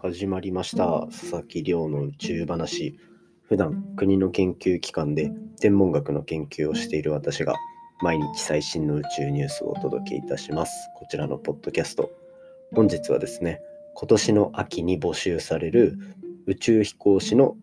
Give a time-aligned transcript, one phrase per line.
[0.00, 2.96] 始まりました佐々木亮の宇宙話。
[3.48, 7.56] 普段国の研究機関で天文学の研究をしている私が
[8.00, 10.72] 毎日最新の宇宙ニュースをお届けいたします。
[10.96, 12.12] こちらのポッドキャスト。
[12.72, 13.60] 本日はですね
[13.94, 15.98] 今年の秋に募集される
[16.46, 17.56] 宇宙飛行士の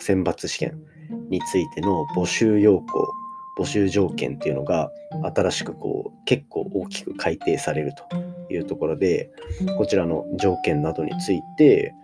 [0.00, 0.82] 選抜試験
[1.28, 3.08] についての募集要項
[3.60, 4.90] 募集条件っていうのが
[5.36, 9.30] 新しくこう結構大きく改定されるというところで、
[9.78, 11.94] こちらの条件などについて、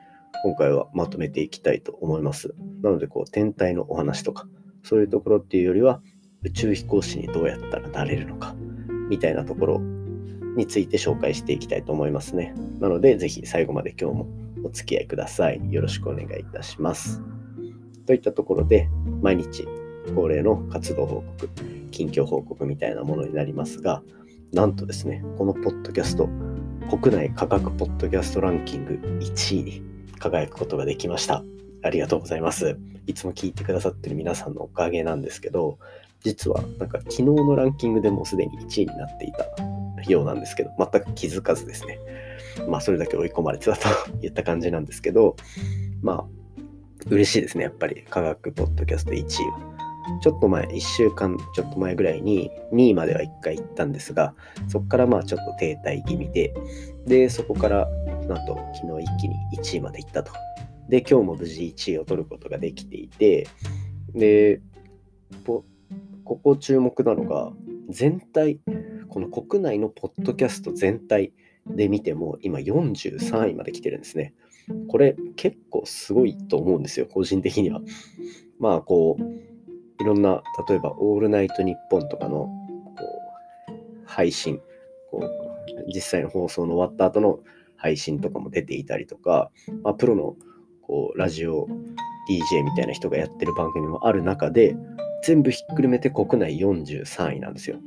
[0.45, 2.55] 今回はまとめていきたいと思います。
[2.83, 4.48] なので、こう、天体のお話とか、
[4.83, 6.02] そういうところっていうよりは、
[6.42, 8.55] 宇宙飛行士にどうやったらなれるのか、
[9.09, 9.78] みたいなところ
[10.56, 12.55] について紹介していきたいと思いますね。
[12.80, 14.27] なので、ぜひ最後まで今日も
[14.64, 15.61] お付き合いください。
[15.72, 17.22] よろしくお願いいたします。
[18.06, 18.88] といったところで、
[19.20, 19.66] 毎日
[20.14, 21.48] 恒例の活動報告、
[21.91, 24.02] 近況報告みたいなものになりますが、
[24.52, 26.29] なんとですね、このポッドキャスト、
[26.95, 29.83] 国内科学ポッドキャストランキング1位に
[30.19, 31.42] 輝くことができました。
[31.83, 32.77] ありがとうございます。
[33.06, 35.78] いつも聞いてくださってる皆さんのおかげなんですけど、
[36.23, 39.47] 実はなんか昨日のランキングでもすでに1位になっていた
[40.11, 41.98] ようなんですけど、全く気づかずですね。
[42.69, 43.89] まあそれだけ追い込まれてたと
[44.23, 45.34] いった感じなんですけど、
[46.03, 46.25] まあ
[47.08, 49.72] 嬉しいですね、やっぱり科学ポッドキャスト1位は。
[50.20, 54.34] ちょっと前、1週間ちょっと前ぐらいに2位までは1回行ったんですが、
[54.69, 56.55] そこからまあちょっと停滞気味で、
[57.06, 57.89] で、そこから
[58.28, 60.33] なんと昨日一気に1位まで行ったと。
[60.89, 63.47] で、今日も無事1位を取ることができていて、
[64.14, 64.61] で、
[65.45, 65.64] こ
[66.25, 67.53] こ注目なのが、
[67.89, 68.61] 全体、
[69.08, 71.33] この国内のポッドキャスト全体
[71.67, 74.34] で見ても、今43位まで来てるんですね。
[74.89, 77.80] これ結構すごいと思うんですよ、個人的には。
[78.58, 79.52] まあ、こう、
[80.03, 82.47] いろんな、例えば、オールナイトニッポンとかの
[82.97, 83.05] こ
[83.69, 83.72] う
[84.05, 84.61] 配信、
[85.12, 87.39] こう実際の放送の終わった後の
[87.77, 89.53] 配信とかも出ていたりとか、
[89.84, 90.34] まあ、プロの
[90.83, 91.69] こうラジオ
[92.28, 94.77] DJ みたいな人がやってる番組もある中で、
[95.23, 97.77] 全部ひっくるめて国内43位なんですよ。
[97.77, 97.80] い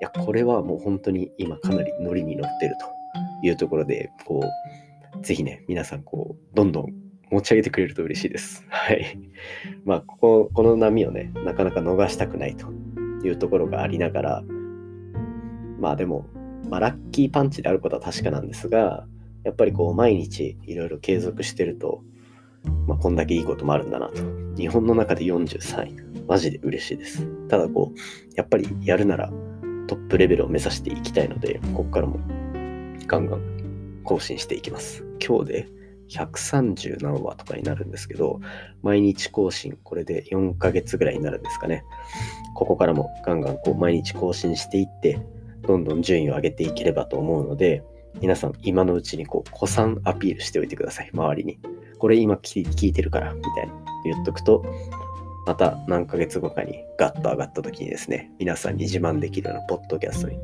[0.00, 4.42] や、これはもう本当に今かなりノリに乗ってるというところで、こ
[5.16, 8.64] う、ぜひね、皆さん、こう、どんどん持ち上げてくれると嬉しいです。
[8.68, 9.18] はい。
[9.84, 12.68] まあ、ここ、この波をね、なかなか逃したくないと
[13.24, 14.44] いうところがありながら、
[15.78, 16.26] まあでも、
[16.68, 19.06] まあ、ラッキーパンチであることは確かなんですが、
[19.44, 22.02] やっぱりこう、毎日いろいろ継続してると、
[22.86, 24.22] まあ、こんだけいいこともあるんだなと。
[24.56, 26.08] 日本の中で43位。
[26.26, 27.26] マジで嬉しいです。
[27.48, 27.98] ただこう、
[28.36, 29.32] やっぱりやるなら
[29.86, 32.20] トップレベルを目指していきたいので、ここからも
[33.06, 35.04] ガンガン更新していきます。
[35.26, 35.68] 今日で
[36.08, 38.40] 130何話とかになるんですけど、
[38.82, 41.84] 毎日更新、これで4ヶ月ぐらいになるんですかね。
[42.54, 45.20] ここからもガンガンこう毎日更新していって、
[45.66, 47.82] どんどん順位を上げていければと思うので、
[48.20, 51.58] 皆さん今のうちにこう、古参アピールしておいてください、周りに。
[51.98, 53.74] これ今聞いてるから、みたいな
[54.04, 54.64] 言っとくと、
[55.46, 60.38] また何ヶ月後かにガッと上がった時にですね、皆さんに自慢できるようなポッドキャストに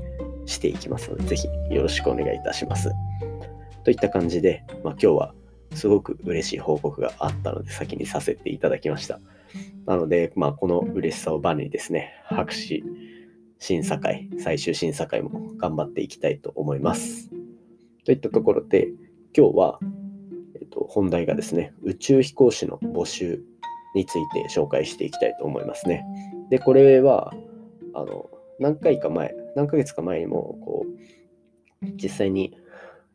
[0.46, 2.90] していきますので、ぜひよろしくお願いいたします。
[3.84, 5.34] といった感じで、まあ、今日は
[5.74, 9.20] すごく嬉しい報告があったので先にさせていただきました。
[9.86, 12.82] なので、まあ、この嬉しさをバネにですね、博士
[13.58, 17.30] 審査会、最終審査会も頑張っていきたいと思います。
[18.04, 18.88] といったところで、
[19.36, 19.78] 今日は、
[20.60, 23.42] えっと、本題がですね、宇宙飛行士の募集
[23.94, 26.04] について紹介していきたいと思いますね。
[26.50, 27.32] で、これは、
[27.94, 30.86] あの、何回か前、何ヶ月か前にも、こ
[31.82, 32.56] う、実際に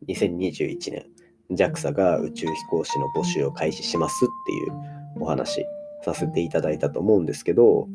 [0.07, 1.05] 2021年
[1.51, 5.65] JAXA が宇宙飛行士の募集を開始しますっていうお話
[6.03, 7.87] させていただいたと思うんですけど、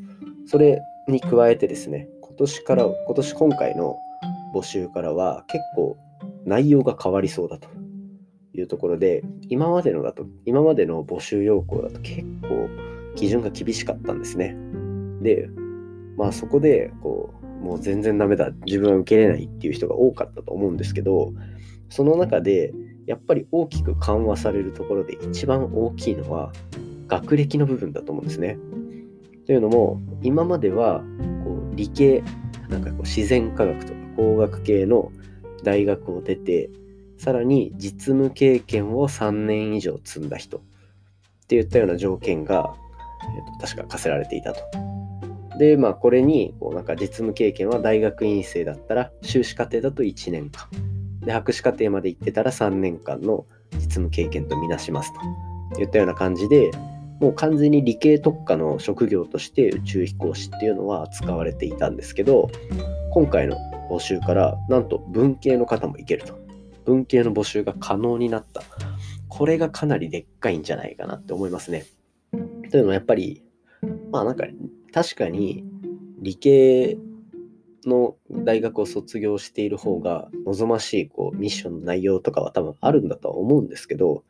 [0.46, 3.96] それに加えてですね、今年から、今年今回の
[4.54, 5.96] 募集からは結構
[6.44, 7.68] 内容が変わりそうだと
[8.54, 12.68] いうところで、今までのだと、今までの募集要項だと結構
[13.14, 14.56] 基準が厳しかったんですね。
[15.22, 15.48] で、
[16.16, 21.32] まあそこで、こう、もう全然ダメだ、自分は受けれないっていう人が多かったと思うんですけど、
[21.88, 22.72] その中で
[23.06, 26.52] やっぱり大きく緩和されるところで一番大きいのは
[27.06, 28.58] 学歴の部分だと思うんですね。
[29.46, 31.02] というのも今までは
[31.44, 32.22] こう理系
[32.68, 35.12] なんかこう自然科学とか工学系の
[35.62, 36.70] 大学を出て
[37.18, 40.60] さらに実務経験を3年以上積んだ人っ
[41.46, 42.74] ていったような条件が、
[43.36, 44.60] えー、と確か課せられていたと。
[45.58, 50.66] でまあこれにこうなんか実務経験は大学院生だったら修士課程だと1年間
[51.24, 55.12] で、博士課程まで行ってたら3年間の実務経験とみなします
[55.74, 56.70] といったような感じで、
[57.20, 62.50] もう完全に理系特化の職業として宇宙飛行士っていうのは使われていたんですけど、
[63.12, 63.56] 今回の
[63.90, 66.44] 募集からなんと文系の方もいけると。
[66.84, 68.62] 文系の募集が可能になった
[69.28, 71.86] これがかなりでっかいんじゃないかなって思いますね。
[72.70, 73.42] というのはやっぱり、
[74.12, 74.44] まあなんか
[74.92, 75.64] 確かに
[76.20, 76.96] 理系
[77.88, 84.24] の大学を卒業している方が望ましいこうミッションの内容とかは多分あるんだとは思うんですけど、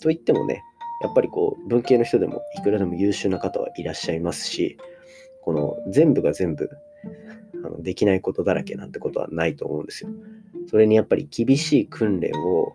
[0.00, 0.62] といってもね、
[1.02, 4.78] やっぱりこう文系の人でもいくらでも優秀な方はいらっしゃいますし、
[5.42, 6.70] この全部が全部
[7.64, 10.10] あのできないことだらけなんてことはないと思うんですよ。
[10.70, 12.72] それにやっぱり厳しい訓練を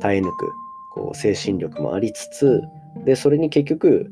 [0.00, 0.50] 耐え抜く
[0.92, 2.62] こう精神力もありつつ
[3.04, 4.10] でそれに結局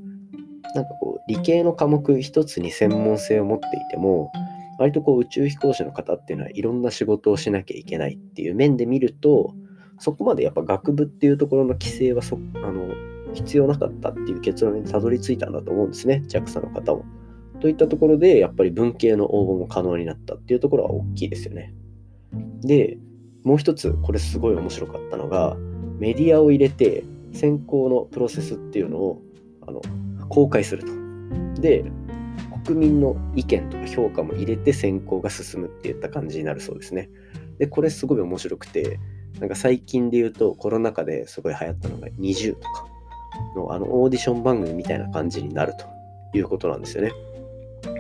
[0.74, 4.30] なんかこう理系の科目一つに専門性を持っていても
[4.84, 9.54] 割とこう宇宙飛行士の方っていうのはいろんな仕事をしなきゃいけないっていう面で見ると
[9.98, 12.94] そこまでやっぱ学部っていうところの規制はそあの
[13.32, 17.06] 必要なかったっていう結論にたどり着いたんだと思うんですね JAXA の方も。
[17.60, 21.72] といったところでやっぱり文系の応募も可能になったっていうところは大きいですよね。
[22.60, 22.98] で
[23.42, 25.56] もう一つこれすごい面白かったのが
[25.98, 29.22] メディアを入れて選考のプロセスっていうのを
[29.66, 29.80] あの
[30.28, 30.92] 公開すると。
[31.62, 31.90] で
[32.64, 37.10] 国民の意見とか評価も入れて選考が進むっていった感じになるそうですね。
[37.58, 38.98] でこれすごい面白くて
[39.40, 42.86] なんか最近で言うとコロナ禍ですごい流行ったのが20とか
[43.56, 45.86] のあのオーディション番組みたいな感じになると
[46.36, 47.12] いうことなんですよね。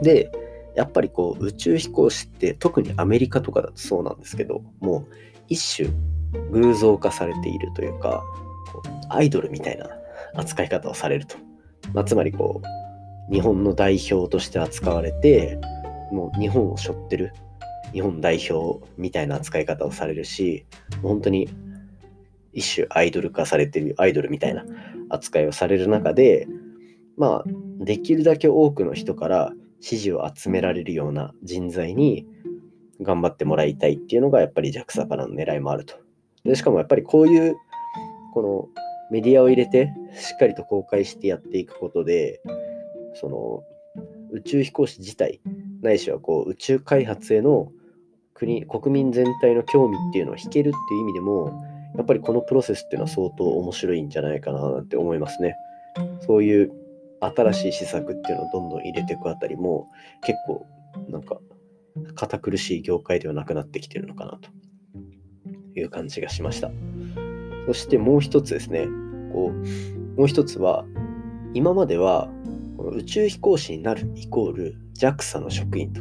[0.02, 0.30] で
[0.74, 5.06] やっぱりこう宇宙飛行士って特にアメリカとかだとそうなんですけどもう
[5.48, 5.88] 一種
[6.50, 8.24] 偶像化されているというか
[9.08, 9.88] アイドルみたいな
[10.34, 11.36] 扱い方をされると、
[11.92, 12.83] まあ、つまりこう
[13.30, 15.58] 日本の代表として扱われて
[16.12, 17.32] もう日本を背負ってる
[17.92, 20.66] 日本代表みたいな扱い方をされるし
[21.02, 21.48] 本当に
[22.52, 24.64] 一種アイドル化されてるアイドルみたいな
[25.10, 26.46] 扱いをされる中で
[27.16, 27.44] まあ
[27.78, 32.26] できるだけ多くの人から支持を集められるような人材に
[33.00, 35.96] 頑張ってもらいたいっていうのがやっぱり JAXA からの狙いもあると。
[36.44, 37.56] でしかもやっぱりこういう
[38.32, 38.68] この
[39.10, 42.40] メディアを入れてしっかりと公開してやっていくことで
[43.14, 43.62] その
[44.32, 45.40] 宇宙飛行士自体
[45.82, 47.70] ないしはこう宇宙開発への
[48.34, 51.62] 国国民全体の興味っていうのを引けるっていう意味でも
[51.96, 55.54] やっぱりこのプロセスっていうのは相当面白いんじゃないかななんて思いますね。
[56.26, 56.72] そういう
[57.20, 59.88] 新しい施策っていうのをどんどん入れていくあたりも
[60.22, 60.66] 結構
[61.08, 61.38] なんか
[62.16, 64.50] 堅苦しい業界ではなくなってきてるのかなと
[65.78, 66.70] いう感じがしました。
[67.66, 68.86] そしてもう一つですね、
[69.32, 70.84] こうもう一つは
[71.54, 72.28] 今までは
[72.92, 76.00] 宇宙飛行士になるイコール JAXA の職員と。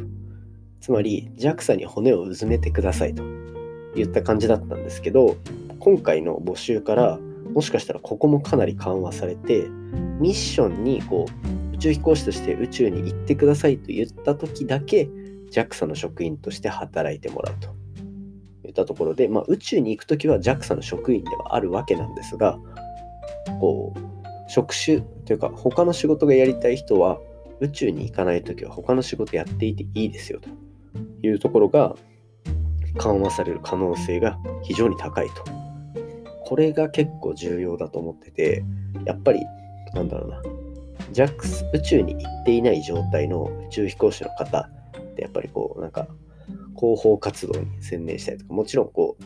[0.80, 3.22] つまり JAXA に骨をうずめてくださいと
[3.94, 5.36] いった感じだったんですけど、
[5.78, 7.18] 今回の募集から
[7.52, 9.68] もしかしたらここもかなり緩和されて、
[10.20, 11.26] ミッションにこ
[11.72, 15.08] う宇宙飛行士として宇宙に行ってくださいと言った時だけ
[15.50, 17.68] JAXA の職員として働いてもらうと
[18.66, 22.58] いったところで、まあ、宇宙に行く時は JAXA の職員ではあるわけなんですが
[23.60, 24.13] こう
[24.48, 27.18] 職種というか他の仕事がやりたい人は
[27.60, 30.48] 宇宙に行かない時は他の仕事やっていていいですよと
[31.26, 31.94] いうところが
[32.98, 35.44] 緩和される可能性が非常に高いと。
[36.44, 38.64] これが結構重要だと思ってて、
[39.04, 39.40] やっぱり、
[39.94, 40.42] なんだろうな、
[41.12, 44.68] JAX 宇宙に行っていない状態の宇宙飛行士の方
[44.98, 46.06] ってやっぱりこう、なんか、
[46.78, 49.24] 広報活動に専念したりとか、もちろんこう、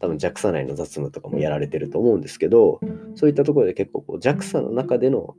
[0.00, 2.80] 多分 JAXA 内の雑務とかもやられてると思うんですけど、
[3.14, 5.36] そういったところで結構こう JAXA の中での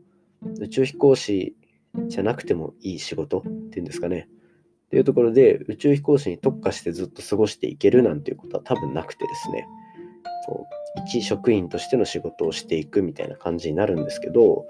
[0.59, 1.55] 宇宙飛行士
[2.07, 4.29] じゃなくてもいい仕事っていうんですかね。
[4.85, 9.65] っていうところで宇宙飛行士に特化してずっと過ごしていけるなんていうことは多分なくてですね。
[10.45, 10.65] そう
[11.07, 14.65] 一職員としての仕事をしていくみたいな感じになるんですけど、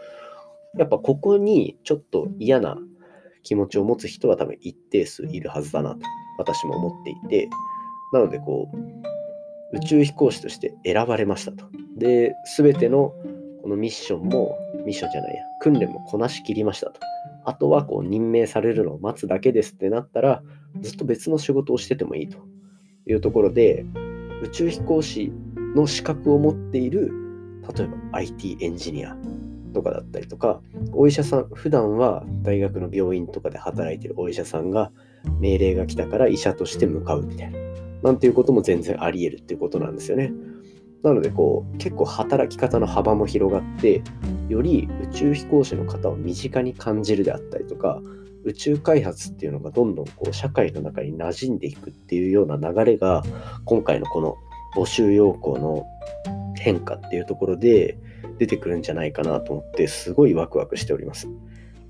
[0.77, 2.77] やっぱここにちょっと嫌な
[3.43, 5.99] 気持ちを持つ人は多分一定数いるはずだなと
[6.37, 7.49] 私も思っていて、
[8.13, 8.77] なのでこう、
[9.73, 11.65] 宇宙飛行士として選ばれましたと。
[11.97, 13.13] で、すべての
[13.61, 16.99] このミッションも、ミッションじゃないや、訓練もこなしきりましたと。
[17.43, 20.43] あとはこう任命されるのを待つだけですってなったら、
[20.81, 22.37] ずっと別の仕事をしててもいいと
[23.07, 23.85] いうところで、
[24.43, 25.31] 宇宙飛行士
[25.75, 27.11] の資格を持っている、
[27.75, 29.15] 例えば IT エンジニア
[29.73, 30.61] とかだったりとか、
[30.93, 34.91] お医者さん、普段は大学の病院とかで働いてるお医者さんが
[35.39, 37.57] 命令が来たから医者として向かうみたいな、
[38.03, 40.31] なんていうことも全然あり得るっていうことなんですよね。
[41.03, 44.03] なのでこう結構働き方の幅も広がって
[44.49, 48.01] より宇宙飛行士の方を身近に感じるであったりとか
[48.43, 53.23] 宇宙開発っていうのがどんどんこう社会の中に馴染んでいくっていうような流れが
[53.65, 54.35] 今回のこの
[54.75, 55.85] 募集要項の
[56.57, 57.97] 変化っていうところで
[58.37, 61.27] 出てくるんじゃないかなと思ってすごいワクワクしております。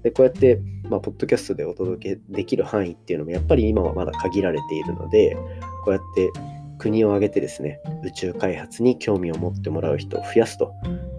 [0.04, 5.38] でこうやって、まあ、ポッドキャストでお届けできる範囲っていうのもやっぱり今はまだ限られているので
[5.84, 6.32] こうやって
[6.78, 10.74] 国を挙げてですね、宇宙開発に興味を持ってもらう人を増やすと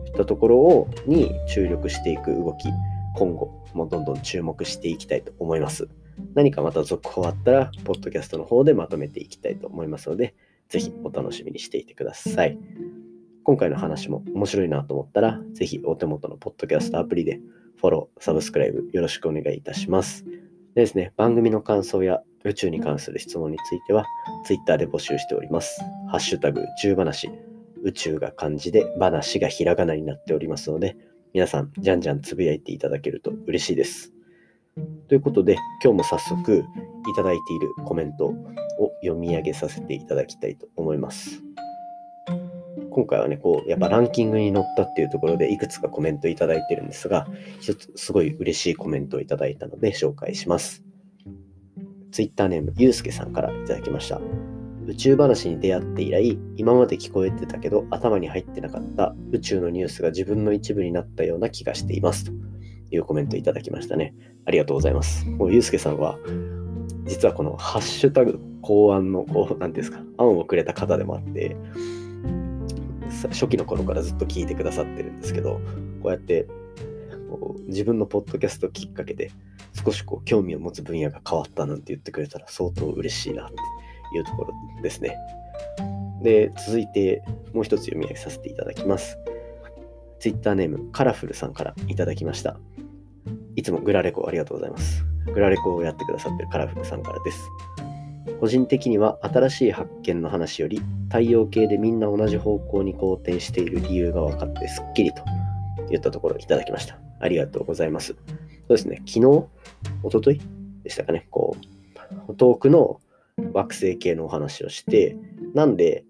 [0.07, 2.69] いったところをに注力していく動き、
[3.17, 5.89] 今後もどんどん注目していきたいと思います。
[6.35, 10.35] 何かまた続報あったら、ポッドキャストの方でまとめていきたいと思いますので、
[10.69, 12.59] ぜひお楽しみにしていてください。
[13.45, 17.41] 今回の話も面白いなと思ったら、ぜひお手元のポッドキャストアプリで
[17.77, 20.25] フォロー、サブスクライブよろしくお願いいたします。
[20.75, 24.07] でですね、番組の感想や宇宙に関する質問については、
[24.47, 25.81] Twitter で募集しております。
[26.11, 27.31] ハッシュタグ宇宙話、
[27.83, 30.97] 宇宙が漢字で話がひらがなになっておりますので、
[31.35, 34.13] 皆さん、じゃんじゃんつぶやいていただけると嬉しいです。
[35.09, 36.65] ということで、今日も早速
[37.11, 38.35] いただいているコメントを
[39.03, 41.43] 読み上げさせていただきたいと思います。
[42.93, 47.27] 今回はね、こう、やっぱランキングに載ったっていうところでいくつかコメントいただいてるんですが、
[47.61, 50.85] 一つすごい嬉しいコメントをいただいたので紹介します。
[52.11, 54.21] Twitter ネーム、ゆうすけさんからいただきました。
[54.87, 62.33] 宇宙話に出会って以来、今まで聞こえてたけど頭に入ってなかった宇宙のニュースが自分の一部になったような気がしていますと
[62.91, 64.15] いうコメントいただきましたね。
[64.45, 65.27] ありがとうございます。
[65.27, 66.19] もうゆうすけさんは、
[67.05, 71.57] 実はこのハッシュタグ考案の、こう、なんですか、案をくれた方でもあって、
[73.31, 75.61] 初期の頃からずっと聞いてくださってるんですけど、
[76.03, 76.47] こうやって
[77.31, 79.31] こう自分のポッドキャストきっかけで
[79.85, 83.55] 少しこう興味を持つ分野が変わったなんて言ってくれたら相当嬉しいなって
[84.17, 84.53] いうところ
[84.83, 85.17] ですね。
[86.23, 89.19] で、続いてもう一つ読み上げさせていただきます。
[90.21, 92.59] Twitter ネームカラフルさんからいただきました。
[93.57, 95.05] いつもグラレコありがとうございます。
[95.35, 97.41] グラレコをやってくださってるカラフルさんからです。
[98.43, 105.23] 個人的には新しい発見の話より太陽系でみんな同じ方向に好転している理由が分かってすっきりと
[105.91, 106.99] 言ったところいただきました。
[107.21, 108.15] ありがとうございます。
[108.15, 109.45] そうですね、昨日、
[110.03, 110.41] おととい
[110.83, 111.57] でしたかね、こ
[112.27, 113.01] う、遠くの
[113.53, 115.17] 惑星系のお話をして、
[115.55, 116.05] なんで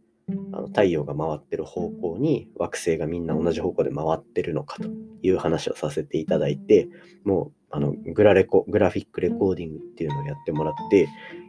[0.53, 4.89] あの太陽が回ってる方向に惑星がみんな同じ方向で回ってるのかと
[5.23, 6.89] いう話をさせていただいて、
[7.25, 11.09] もうあのグラレコ、グラフィックレコーディングっていうのをやってもらって、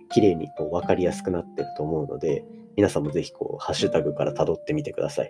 [0.10, 5.30] 綺麗にこう分かりやすくなってると思うので、皆さんもぜひこうハッシュタグから辿ってみてください。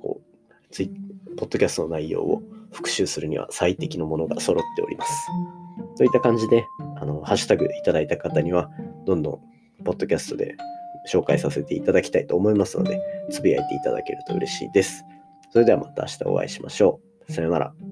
[0.00, 0.90] こうツイ
[1.36, 5.12] ポッドキャストの内容を復習するには最適のものが揃っております。
[5.96, 6.64] といった感じで、
[6.96, 8.70] あのハッシュタグいただいた方には、
[9.06, 9.30] どんど
[9.80, 10.56] んポッドキャストで
[11.08, 15.04] 紹介させていただきたいと思いますので、つぶやいていただけると嬉しいです。
[15.50, 17.32] それではまた明日お会いしましょう。
[17.32, 17.91] さようなら。